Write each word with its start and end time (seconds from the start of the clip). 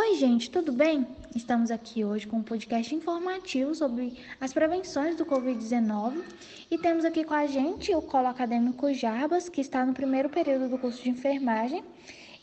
Oi, 0.00 0.14
gente, 0.14 0.48
tudo 0.48 0.70
bem? 0.70 1.04
Estamos 1.34 1.72
aqui 1.72 2.04
hoje 2.04 2.24
com 2.24 2.36
um 2.36 2.42
podcast 2.42 2.94
informativo 2.94 3.74
sobre 3.74 4.16
as 4.40 4.52
prevenções 4.52 5.16
do 5.16 5.26
Covid-19 5.26 6.22
e 6.70 6.78
temos 6.78 7.04
aqui 7.04 7.24
com 7.24 7.34
a 7.34 7.48
gente 7.48 7.92
o 7.92 8.00
colo 8.00 8.28
acadêmico 8.28 8.94
Jarbas, 8.94 9.48
que 9.48 9.60
está 9.60 9.84
no 9.84 9.92
primeiro 9.92 10.28
período 10.28 10.68
do 10.68 10.78
curso 10.78 11.02
de 11.02 11.10
enfermagem 11.10 11.82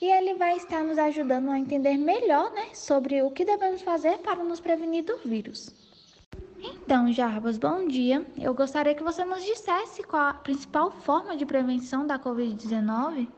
e 0.02 0.05
ele 0.05 0.33
vai 0.33 0.57
estar 0.57 0.83
nos 0.83 0.97
ajudando 0.97 1.49
a 1.49 1.57
entender 1.57 1.96
melhor 1.96 2.52
né, 2.52 2.71
sobre 2.73 3.22
o 3.22 3.31
que 3.31 3.46
devemos 3.46 3.81
fazer 3.81 4.17
para 4.17 4.44
nos 4.44 4.60
prevenir 4.60 5.06
do 5.06 5.17
vírus. 5.19 5.74
Então, 6.62 7.10
Jarbas, 7.13 7.58
bom 7.58 7.87
dia. 7.87 8.26
Eu 8.37 8.53
gostaria 8.53 8.94
que 8.94 9.01
você 9.01 9.24
nos 9.24 9.42
dissesse 9.46 10.03
qual 10.03 10.28
a 10.28 10.33
principal 10.33 10.92
forma 10.92 11.37
de 11.37 11.46
prevenção 11.46 12.06
da 12.06 12.19
Covid-19. 12.19 13.29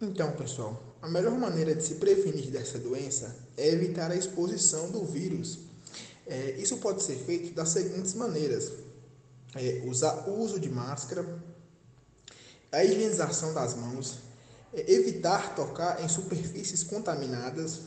Então, 0.00 0.32
pessoal, 0.32 0.82
a 1.00 1.08
melhor 1.08 1.38
maneira 1.38 1.74
de 1.74 1.82
se 1.82 1.94
prevenir 1.94 2.50
dessa 2.50 2.78
doença 2.78 3.34
é 3.56 3.68
evitar 3.68 4.10
a 4.10 4.16
exposição 4.16 4.90
do 4.90 5.04
vírus. 5.04 5.60
É, 6.26 6.50
isso 6.58 6.76
pode 6.78 7.02
ser 7.02 7.16
feito 7.16 7.54
das 7.54 7.70
seguintes 7.70 8.12
maneiras: 8.12 8.72
é, 9.54 9.82
usar 9.86 10.28
o 10.28 10.38
uso 10.38 10.60
de 10.60 10.68
máscara, 10.68 11.24
a 12.70 12.84
higienização 12.84 13.54
das 13.54 13.74
mãos, 13.74 14.18
é, 14.74 14.92
evitar 14.92 15.54
tocar 15.54 16.04
em 16.04 16.08
superfícies 16.08 16.82
contaminadas, 16.82 17.80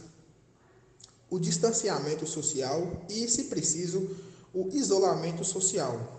o 1.30 1.38
distanciamento 1.38 2.26
social 2.26 3.06
e, 3.08 3.28
se 3.28 3.46
preciso, 3.46 4.18
o 4.52 4.68
isolamento 4.70 5.44
social. 5.44 6.18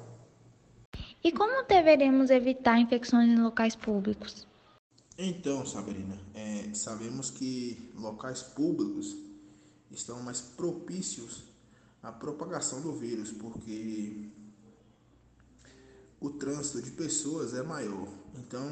E 1.22 1.32
como 1.32 1.66
deveremos 1.66 2.30
evitar 2.30 2.78
infecções 2.78 3.28
em 3.28 3.42
locais 3.42 3.74
públicos? 3.74 4.46
Então, 5.22 5.66
Sabrina, 5.66 6.18
é, 6.32 6.72
sabemos 6.72 7.28
que 7.28 7.92
locais 7.94 8.42
públicos 8.42 9.14
estão 9.90 10.22
mais 10.22 10.40
propícios 10.40 11.42
à 12.02 12.10
propagação 12.10 12.80
do 12.80 12.96
vírus, 12.96 13.30
porque 13.30 14.30
o 16.18 16.30
trânsito 16.30 16.80
de 16.80 16.92
pessoas 16.92 17.52
é 17.52 17.62
maior. 17.62 18.08
Então, 18.34 18.62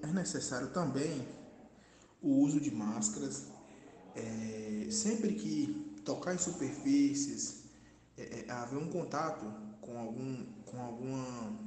é 0.00 0.06
necessário 0.06 0.70
também 0.70 1.28
o 2.22 2.30
uso 2.44 2.58
de 2.62 2.70
máscaras. 2.70 3.48
É, 4.14 4.88
sempre 4.90 5.34
que 5.34 6.00
tocar 6.02 6.34
em 6.34 6.38
superfícies, 6.38 7.64
é, 8.16 8.46
é 8.46 8.50
haver 8.50 8.78
um 8.78 8.88
contato 8.88 9.44
com, 9.82 9.98
algum, 9.98 10.46
com 10.64 10.80
alguma 10.80 11.60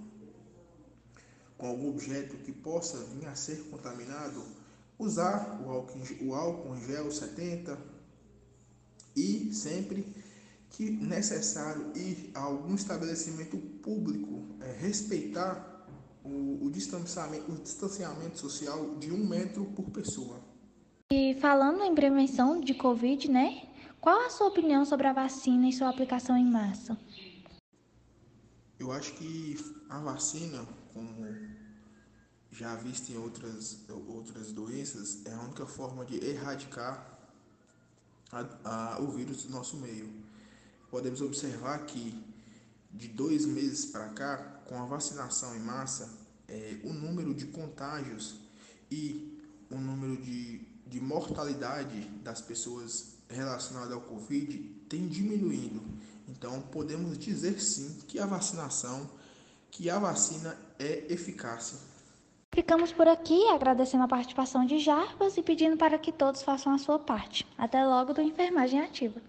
com 1.64 1.70
algum 1.70 1.92
objeto 1.92 2.36
que 2.40 2.52
possa 2.52 2.98
vir 3.06 3.26
a 3.26 3.36
ser 3.36 3.56
contaminado, 3.70 4.44
usar 5.00 5.62
o 5.64 6.34
álcool, 6.36 6.76
em 6.76 6.86
gel 6.86 7.10
70 7.10 7.80
e 9.16 9.54
sempre 9.54 10.06
que 10.70 10.92
necessário 10.92 11.94
ir 11.96 12.32
a 12.34 12.42
algum 12.42 12.76
estabelecimento 12.76 13.58
público, 13.82 14.44
é, 14.60 14.74
respeitar 14.74 15.88
o, 16.22 16.66
o, 16.66 16.70
distanciamento, 16.70 17.50
o 17.50 17.56
distanciamento 17.56 18.38
social 18.38 18.96
de 18.96 19.14
um 19.14 19.26
metro 19.26 19.64
por 19.68 19.90
pessoa. 19.90 20.42
E 21.14 21.36
falando 21.36 21.82
em 21.84 21.96
prevenção 21.96 22.60
de 22.60 22.74
Covid, 22.74 23.32
né? 23.32 23.70
Qual 24.02 24.20
a 24.26 24.30
sua 24.30 24.48
opinião 24.48 24.84
sobre 24.84 25.08
a 25.08 25.14
vacina 25.14 25.70
e 25.70 25.72
sua 25.72 25.88
aplicação 25.88 26.36
em 26.36 26.46
massa? 26.46 26.98
Eu 28.84 28.92
acho 28.92 29.14
que 29.14 29.58
a 29.88 29.98
vacina, 30.00 30.68
como 30.92 31.26
já 32.52 32.76
vista 32.76 33.14
em 33.14 33.18
outras, 33.18 33.80
outras 34.10 34.52
doenças, 34.52 35.26
é 35.26 35.34
a 35.34 35.40
única 35.40 35.66
forma 35.66 36.04
de 36.04 36.22
erradicar 36.22 37.18
a, 38.30 38.96
a, 38.96 39.00
o 39.00 39.10
vírus 39.10 39.44
do 39.44 39.52
nosso 39.52 39.78
meio. 39.78 40.12
Podemos 40.92 41.22
observar 41.22 41.86
que 41.86 42.22
de 42.92 43.08
dois 43.08 43.46
meses 43.46 43.86
para 43.86 44.10
cá, 44.10 44.38
com 44.68 44.78
a 44.84 44.86
vacinação 44.86 45.56
em 45.56 45.62
massa, 45.62 46.10
é, 46.50 46.82
o 46.84 46.92
número 46.92 47.34
de 47.34 47.46
contágios 47.46 48.36
e 48.92 49.42
o 49.72 49.78
número 49.78 50.22
de, 50.22 50.60
de 50.86 51.00
mortalidade 51.00 52.02
das 52.22 52.42
pessoas 52.42 53.14
relacionadas 53.30 53.94
ao 53.94 54.02
Covid 54.02 54.58
tem 54.90 55.08
diminuindo. 55.08 55.82
Então, 56.44 56.60
podemos 56.60 57.18
dizer 57.18 57.62
sim 57.62 58.02
que 58.06 58.20
a 58.20 58.26
vacinação, 58.26 59.10
que 59.72 59.90
a 59.90 59.98
vacina 59.98 60.58
é 60.78 61.06
eficaz. 61.08 61.80
Ficamos 62.54 62.92
por 62.92 63.08
aqui 63.08 63.48
agradecendo 63.48 64.04
a 64.04 64.10
participação 64.10 64.66
de 64.66 64.78
Jarbas 64.78 65.38
e 65.38 65.42
pedindo 65.42 65.78
para 65.78 65.98
que 65.98 66.12
todos 66.12 66.44
façam 66.44 66.74
a 66.74 66.78
sua 66.78 67.00
parte. 67.00 67.48
Até 67.58 67.86
logo 67.86 68.14
do 68.14 68.22
Enfermagem 68.22 68.82
Ativa. 68.82 69.22